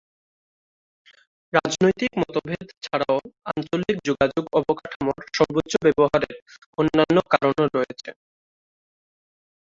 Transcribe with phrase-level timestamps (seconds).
[1.53, 3.17] রাজনৈতিক মতভেদ ছাড়াও
[3.51, 6.35] আঞ্চলিক যোগাযোগ অবকাঠামোর সর্বোচ্চ ব্যবহারের
[6.77, 8.09] অন্যান্য কারণও রয়েছে।